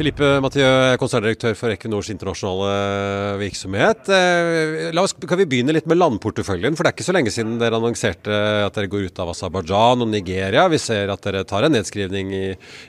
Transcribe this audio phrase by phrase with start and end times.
[0.00, 0.64] Filippe Mathieu,
[0.96, 4.06] konserndirektør for Equinors internasjonale virksomhet.
[4.08, 6.72] Eh, la oss, kan vi begynne litt med landporteføljen?
[6.72, 10.00] For det er ikke så lenge siden dere annonserte at dere går ut av Aserbajdsjan
[10.00, 10.64] og Nigeria.
[10.72, 12.46] Vi ser at dere tar en nedskrivning i,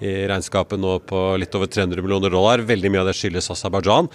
[0.00, 2.64] i, regnskapet nå på litt over 300 millioner dollar.
[2.64, 4.08] Veldig mye av det skyldes Aserbajdsjan.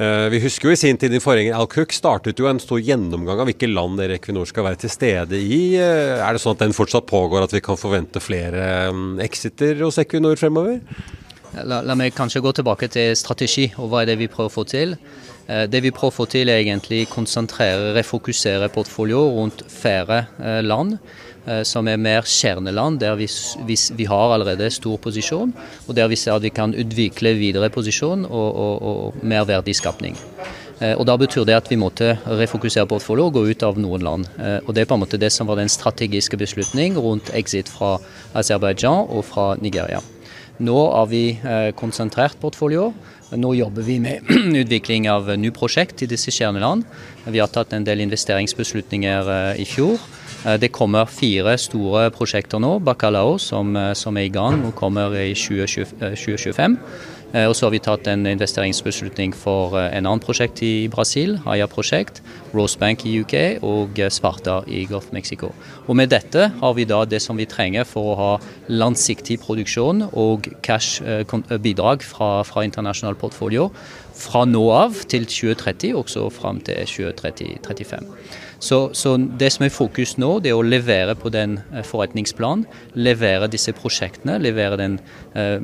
[0.00, 2.80] Eh, vi husker jo i sin tid din forgjenger Al Cook startet jo en stor
[2.80, 5.74] gjennomgang av hvilke land dere Equinor skal være til stede i.
[5.76, 9.84] Eh, er det sånn at den fortsatt pågår, at vi kan forvente flere mm, exiter
[9.84, 10.80] hos Equinor fremover?
[11.52, 14.54] La, la, meg kanskje gå tilbake til strategi, og hva er det vi prøver å
[14.54, 14.94] få til.
[15.44, 20.62] Eh, det vi prøver å få til er egentlig konsentrere, refokusere portfolio rundt færre eh,
[20.64, 20.96] land,
[21.44, 23.28] eh, som er mer kjerneland, der vi,
[23.68, 25.52] vi, vi, har allerede stor posisjon,
[25.84, 30.16] og der vi ser at vi kan utvikle videre posisjon og, og, og mer verdiskapning.
[30.82, 34.24] Og Da betyr det at vi måtte refokusere portfolio og gå ut av noen land.
[34.66, 38.00] Og Det er på en måte det som var den strategiske beslutning rundt exit fra
[38.34, 40.00] Aserbajdsjan og fra Nigeria.
[40.62, 42.92] Nå har vi eh, konsentrert portfolio.
[43.34, 44.28] Nå jobber vi med
[44.62, 46.84] utvikling av ny prosjekt i disse kjerneland.
[47.24, 49.98] Vi har tatt en del investeringsbeslutninger eh, i fjor.
[50.46, 52.76] Eh, det kommer fire store prosjekter nå.
[52.86, 56.78] Bacalao, som, som er i gang og kommer i 2025.
[57.32, 61.38] Eh, og så har vi tatt en investeringsbeslutning for eh, en annen prosjekt i Brasil,
[61.46, 62.20] Haya-prosjekt,
[62.52, 65.52] Rosebank i UK og eh, Sparta i Gulf Mexico.
[65.86, 68.30] Og Med dette har vi da det som vi trenger for å ha
[68.68, 73.70] langsiktig produksjon og cash-bidrag fra, fra internasjonal portfolio
[74.12, 78.12] fra nå av til 2030, også fram til 2035.
[78.62, 82.62] Så, så, det som er fokus nå, det er å levere på den eh, forretningsplanen.
[82.94, 85.00] Levere disse prosjektene, levere den
[85.34, 85.58] eh,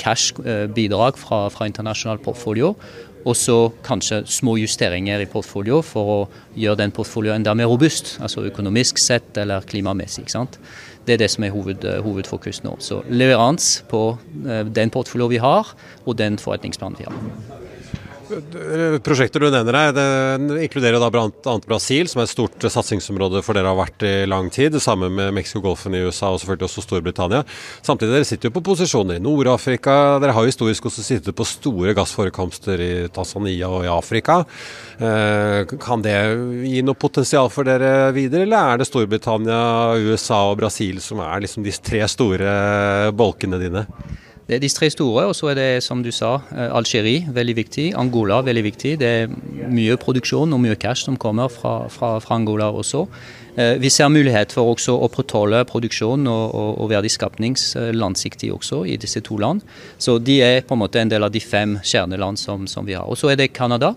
[0.00, 2.74] cash-bidrag eh, fra, fra internasjonal portfolio.
[3.22, 6.20] Og så kanskje små justeringer i portfolio for å
[6.58, 8.18] gjøre den portfolioen enda mer robust.
[8.20, 10.26] Altså økonomisk sett eller klimamessig.
[10.26, 10.60] ikke sant?
[11.06, 12.76] Det er det som er hoved, eh, hovedfokus nå.
[12.84, 14.04] Så leveranse på
[14.68, 15.72] den portfolio vi har,
[16.04, 17.70] og den forretningsplanen vi har.
[19.02, 21.54] Prosjekter du nevner her, det inkluderer da bl.a.
[21.66, 24.72] Brasil, som er et stort satsingsområde for dere har vært i lang tid.
[24.74, 27.42] Det samme med Mexico-golfen i USA og selvfølgelig også Storbritannia.
[27.84, 29.98] Samtidig dere sitter jo på posisjoner i Nord-Afrika.
[30.22, 34.40] Dere har jo historisk også sittet på store gassforekomster i Tanzania og i Afrika.
[34.98, 36.16] Eh, kan det
[36.68, 39.62] gi noe potensial for dere videre, eller er det Storbritannia,
[40.08, 43.86] USA og Brasil som er liksom de tre store bolkene dine?
[44.48, 47.54] Det er de tre store, og så er det som du sa, eh, Algerie veldig
[47.56, 47.84] viktig.
[47.94, 48.98] Angola veldig viktig.
[48.98, 49.28] Det er
[49.70, 53.06] mye produksjon og mye cash som kommer fra, fra, fra Angola også.
[53.56, 58.82] Eh, vi ser mulighet for også å opprettholde produksjon og, og, og verdiskapnings langsiktig også
[58.84, 59.62] i disse to land.
[59.98, 62.98] Så de er på en måte en del av de fem kjerneland som, som vi
[62.98, 63.06] har.
[63.06, 63.94] Og så er det Canada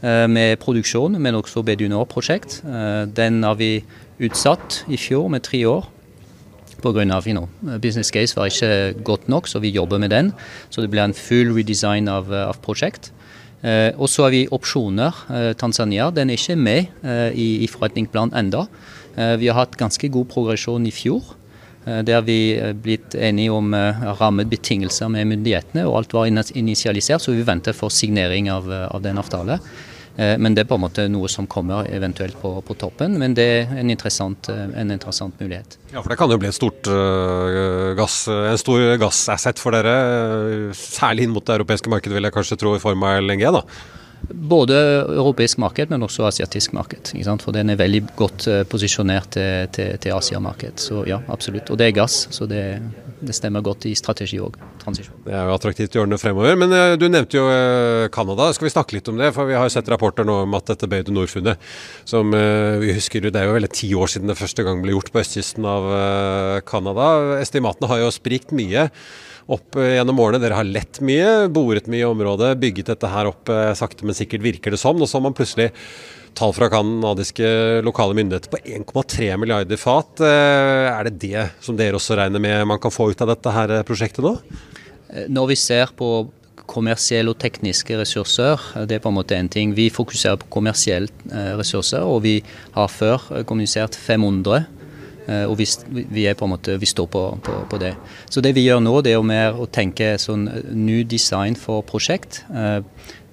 [0.00, 2.62] eh, med produksjon, men også Bedunor-prosjekt.
[3.14, 3.76] Den har vi
[4.24, 5.90] utsatt i fjor med tre år
[6.84, 7.20] pga.
[7.24, 7.48] You know,
[7.80, 10.32] business case var ikke godt nok, så vi jobber med den.
[10.70, 13.10] Så det blir en full redesign av, eh, av prosjekt.
[13.64, 15.22] Eh, og så har vi opsjoner.
[15.32, 18.66] Eh, Tanzania den er ikke med eh, i, i forretningsplanen enda.
[19.16, 21.32] Eh, vi har hatt ganske god progresjon i fjor.
[21.86, 22.38] Eh, der vi
[22.84, 23.72] blitt enige om
[24.20, 29.20] rammebetingelser med myndighetene, og alt var initialisert, så vi venter for signering av, av den
[29.20, 29.64] avtalen.
[30.16, 33.16] Eh, men det er på en måte noe som kommer eventuelt på, på toppen.
[33.18, 35.78] Men det er en interessant, eh, en interessant, mulighet.
[35.90, 40.70] Ja, for Det kan jo bli stort, uh, gass, en stor gassasset for dere.
[40.78, 43.46] Særlig inn mot det europeiske markedet, vil jeg kanskje tro, i form av LNG?
[43.58, 43.62] da?
[44.30, 44.76] Både
[45.16, 47.12] europeisk marked, men også asiatisk marked.
[47.42, 50.80] For den er veldig godt posisjonert til, til, til Asia-marked.
[50.80, 51.70] Så ja, absolutt.
[51.70, 52.62] Og det er gass, så det,
[53.20, 54.56] det stemmer godt i strategi òg.
[54.84, 56.56] Det er jo attraktivt i årene fremover.
[56.60, 58.50] Men uh, du nevnte jo uh, Canada.
[58.56, 59.32] Skal vi snakke litt om det?
[59.36, 61.60] For vi har jo sett rapporter nå om at dette Bay du Nord-funnet,
[62.08, 65.12] som vi husker det er jo vel ti år siden det første gang ble gjort
[65.12, 65.86] på østkysten av
[66.68, 67.38] Canada.
[67.40, 68.88] Estimatene har jo sprikt mye
[69.52, 70.40] opp gjennom årene.
[70.42, 74.44] Dere har lett mye, boret mye i området, bygget dette her opp sakte, men sikkert,
[74.44, 75.00] virker det som.
[75.00, 75.70] Og så har man plutselig
[76.34, 77.46] tall fra kanadiske
[77.86, 80.22] lokale myndigheter på 1,3 milliarder fat.
[80.24, 83.76] Er det det som dere også regner med man kan få ut av dette her
[83.86, 84.38] prosjektet nå?
[85.14, 86.10] Eh, når vi ser på
[86.70, 89.74] kommersielle og tekniske ressurser, eh, det er på en måte en ting.
[89.74, 92.40] Vi fokuserer på kommersielle eh, ressurser, og vi
[92.74, 94.64] har før kommunisert 500
[95.24, 95.66] Og vi,
[96.12, 97.94] vi, på måte, vi står på, på, på, det.
[98.28, 101.84] Så det vi gjør nå, det er jo mer å tenke sånn ny design for
[101.88, 102.42] prosjekt.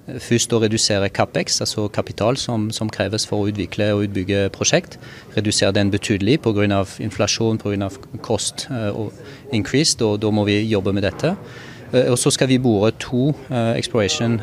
[0.02, 4.96] Først å redusere CapEx, altså kapital som, som, kreves for å utvikle og utbygge prosjekt.
[5.36, 6.82] Redusere den betydelig pga.
[6.98, 7.90] inflasjon, pga.
[8.20, 9.12] kost og
[9.52, 9.94] increase.
[10.00, 11.36] Da, da må vi jobbe med dette.
[11.92, 13.30] Og så skal vi bore to
[13.76, 14.40] exploration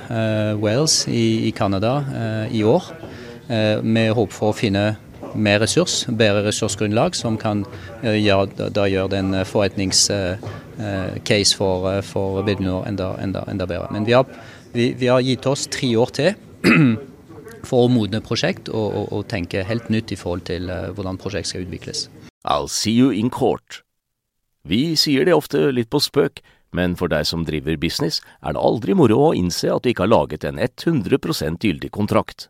[0.62, 2.94] wells i Canada i år,
[3.84, 4.95] med håp for å finne
[5.36, 7.66] mer ressurs, bedre ressursgrunnlag, som kan
[8.04, 13.92] ja, da, da gjøre den forretningscase for, for Bidnor enda, enda, enda, bedre.
[13.94, 14.26] Men vi har
[14.74, 16.36] vi, vi har gitt oss tre år til
[17.70, 21.52] for å modne prosjekt og, og, og, tenke helt nytt i forhold til hvordan prosjekt
[21.52, 22.08] skal utvikles.
[22.46, 23.81] I'll see you in court.
[24.64, 26.44] Vi sier det ofte litt på spøk,
[26.76, 30.06] men for deg som driver business, er det aldri moro å innse at du ikke
[30.06, 32.50] har laget en 100% gyldig kontrakt.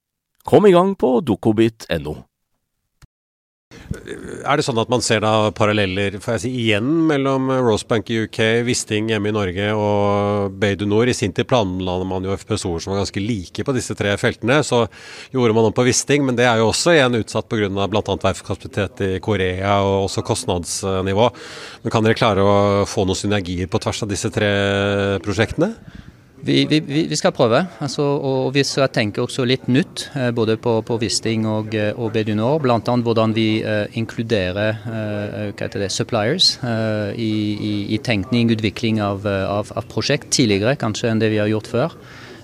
[0.43, 2.17] Kom i gang på dokobit.no.
[3.91, 8.21] Er det sånn at man ser da paralleller får jeg si, igjen mellom Rosebank i
[8.25, 11.11] UK, Wisting hjemme i Norge og Bay du Nord?
[11.11, 14.61] I sin tid planla man jo FPSO-er som var ganske like på disse tre feltene.
[14.67, 14.83] Så
[15.35, 17.69] gjorde man om på Wisting, men det er jo også igjen utsatt pga.
[17.91, 18.03] bl.a.
[18.25, 21.27] verftskapasitet i Korea og også kostnadsnivå.
[21.83, 22.55] Men kan dere klare å
[22.89, 24.51] få noen synergier på tvers av disse tre
[25.23, 25.75] prosjektene?
[26.41, 27.59] Vi, vi, vi, skal prøve.
[27.79, 31.91] Altså, og vi skal tenke også litt nytt, eh, både på, på Wisting og, eh,
[31.93, 32.57] og Bedunor.
[32.63, 32.79] Bl.a.
[32.81, 39.69] hvordan vi uh, inkluderer uh, det, suppliers uh, i, i, i, tenkning, utvikling av, av,
[39.75, 41.95] av, prosjekt tidligere kanskje enn det vi har gjort før.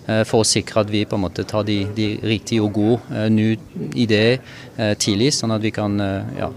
[0.07, 3.57] For å sikre at vi på en måte tar de, de riktige og gode nye
[3.91, 4.39] ideer
[4.95, 6.47] tidlig, sånn at vi kan ja,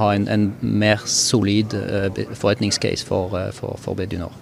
[0.00, 1.76] ha en, en, mer solid
[2.32, 4.34] forretningscase for, for, for Bedunor.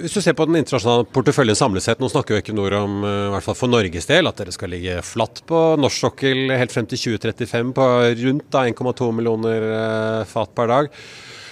[0.00, 3.26] Hvis du ser på den internasjonale porteføljen samlet sett, nå snakker jo Equinor om, eh,
[3.26, 6.72] i hvert fall for Norges del, at dere skal ligge flatt på norsk sokkel helt
[6.72, 7.88] frem til 2035 på
[8.22, 10.88] rundt 1,2 millioner eh, fat per dag.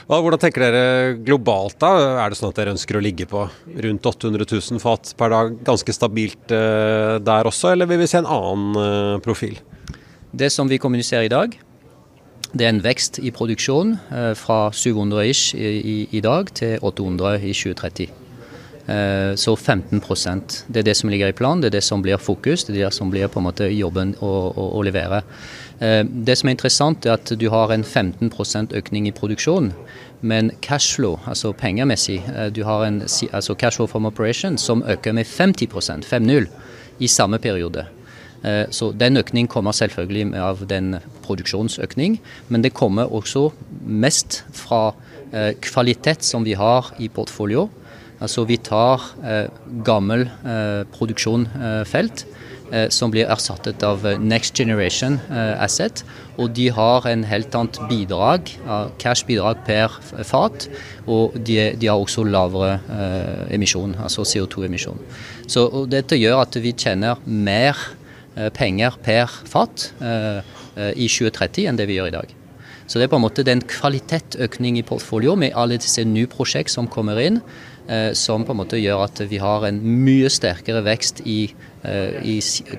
[0.08, 1.90] Hvordan tenker dere globalt da?
[2.24, 3.42] Er det sånn at dere ønsker å ligge på
[3.84, 8.22] rundt 800 000 fat per dag, ganske stabilt eh, der også, eller vil vi se
[8.22, 9.58] en annen profil?
[10.32, 11.58] Det som vi kommuniserer i dag,
[12.54, 13.98] det er en vekst i produksjon
[14.40, 18.27] fra 700 ish i, i, i dag til 800 i 2030.
[18.88, 22.16] Eh, så 15% Det er det som ligger i planen, det er det som blir
[22.16, 25.20] fokus, det er det som blir på en måte jobben å, å, å levere.
[25.78, 29.74] Eh, det som er interessant, er at du har en 15% økning i produksjon.
[30.24, 35.26] Men cashflow, altså pengemessig, eh, du har en altså cashflow from operation som øker med
[35.26, 35.68] 50
[36.08, 36.48] 5-0
[36.98, 37.86] i samme periode.
[38.70, 43.48] Så den økningen kommer selvfølgelig av den produksjonsøkning, men det kommer også
[43.82, 44.92] mest fra
[45.60, 47.66] kvalitet som vi har i portfolio
[48.24, 49.46] Altså vi tar eh,
[49.86, 52.24] gammel eh, produksjonfelt
[52.72, 56.02] eh, som blir erstattet av next generation asset.
[56.38, 58.50] Og de har en helt annet bidrag,
[59.02, 59.94] cash-bidrag per
[60.26, 60.68] fat.
[61.06, 62.78] Og de, de har også lavere
[63.54, 65.00] emisjon, altså CO2-emisjon.
[65.50, 67.80] Så dette gjør at vi tjener mer
[68.54, 72.37] penger per fat i 2030 enn det vi gjør i dag.
[72.88, 76.72] Så det er på en måte den kvalitetsøkning i portfolio med alle disse nye prosjekt
[76.72, 77.42] som kommer inn.
[77.88, 81.54] Eh, som på en måte gjør at vi har en mye sterkere vekst i,
[81.88, 82.34] eh, i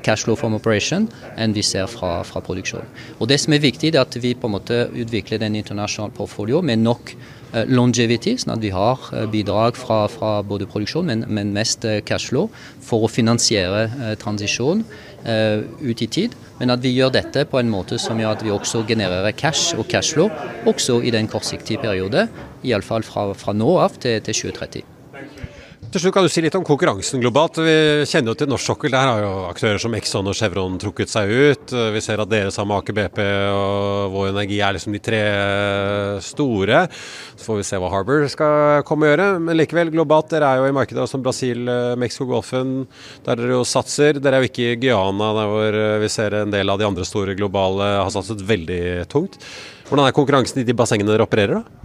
[0.05, 2.85] cash flow from operation enn vi ser fra, fra, produksjon.
[3.19, 6.61] Og Det som er viktig, er at vi på en måte utvikler den internasjonale portfolio
[6.61, 7.15] med nok
[7.70, 12.50] longevity, sånn at vi har bidrag fra, fra både produksjon, men, men, mest cashflow,
[12.86, 14.84] for å finansiere eh, transisjon
[15.24, 16.38] eh, ut i tid.
[16.60, 19.77] Men at vi gjør dette på en måte som gjør at vi også genererer cash
[19.77, 20.29] og cashflow
[20.70, 22.27] også i den kortsiktige periode,
[22.68, 24.99] iallfall fra, fra nå av til, til 2030.
[25.89, 27.55] Til slutt kan du si litt om konkurransen globalt.
[27.65, 27.72] Vi
[28.05, 28.91] kjenner jo til norsk sokkel.
[28.93, 31.74] Der har jo aktører som Exxon og Chevron trukket seg ut.
[31.96, 33.17] Vi ser at dere sammen med Aker BP
[33.55, 35.22] og Vår Energi er liksom de tre
[36.27, 36.84] store.
[37.34, 39.27] Så får vi se hva Harbour skal komme og gjøre.
[39.48, 41.65] Men likevel, globalt, dere er jo i markeder som Brasil,
[41.98, 42.86] Mexico, Golfen,
[43.25, 44.22] der dere jo satser.
[44.22, 47.10] Dere er jo ikke i Guyana, der hvor vi ser en del av de andre
[47.10, 49.41] store globale har satset veldig tungt.
[49.89, 51.78] Hvordan er konkurransen i de bassengene dere opererer, da?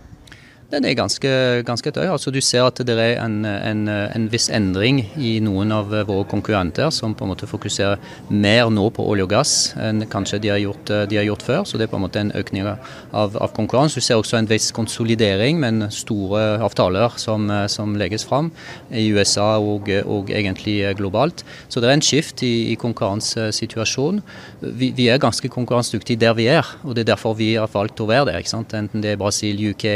[0.74, 1.30] Den er ganske,
[1.62, 2.08] ganske høy.
[2.10, 6.24] Altså, du ser at det er en, en, en, viss endring i noen av våre
[6.26, 8.00] konkurrenter, som på en måte fokuserer
[8.34, 11.60] mer nå på olje og gass enn kanskje de har gjort, de har gjort før.
[11.68, 14.02] Så det er på en måte en økning av, av konkurranse.
[14.02, 18.50] Du ser også en viss konsolidering, men store avtaler som, som legges fram
[18.90, 21.44] i USA og, og, egentlig globalt.
[21.68, 24.24] Så det er en skift i, i konkurransesituasjonen.
[24.64, 28.02] Vi, vi, er ganske konkurransedyktige der vi er, og det er derfor vi har valgt
[28.02, 28.52] å være der.
[28.74, 29.86] Enten det er Brasil, UK,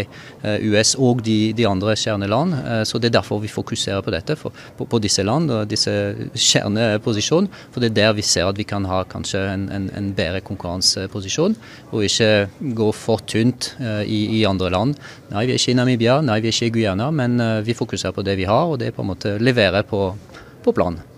[0.68, 2.54] US og de, de andre kjerneland.
[2.58, 5.68] Eh, så Det er derfor vi fokuserer på dette, for, på, på, disse land og
[5.70, 5.92] disse
[6.34, 7.48] kjerneposisjon.
[7.72, 10.40] For det er der vi ser at vi kan ha kanskje en, en, en bedre
[10.44, 11.56] konkurranseposisjon,
[11.92, 12.48] og ikke
[12.78, 14.96] gå for tynt uh, i, i, andre land.
[15.32, 17.76] Nei, vi er ikke i Namibia, nei, vi er ikke i Guyana, men uh, vi
[17.78, 20.10] fokuserer på det vi har, og det er på en måte levere på,
[20.64, 21.17] på planen.